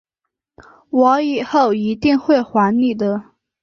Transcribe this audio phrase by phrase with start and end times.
[0.89, 3.23] 我以后一定会还你的